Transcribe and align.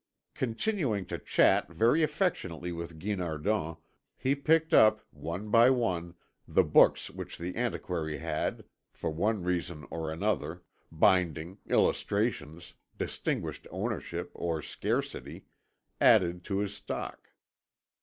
Continuing 0.33 1.05
to 1.05 1.19
chat 1.19 1.69
very 1.71 2.01
affectionately 2.01 2.71
with 2.71 2.97
Guinardon, 2.97 3.77
he 4.17 4.33
picked 4.33 4.73
up, 4.73 5.05
one 5.11 5.51
by 5.51 5.69
one, 5.69 6.15
the 6.47 6.63
books 6.63 7.11
which 7.11 7.37
the 7.37 7.55
antiquary 7.55 8.17
had, 8.17 8.65
for 8.91 9.11
one 9.11 9.43
reason 9.43 9.85
or 9.91 10.11
another 10.11 10.63
binding, 10.91 11.59
illustrations, 11.67 12.73
distinguished 12.97 13.67
ownership, 13.69 14.31
or 14.33 14.59
scarcity 14.59 15.45
added 16.01 16.43
to 16.45 16.57
his 16.57 16.73
stock. 16.73 17.29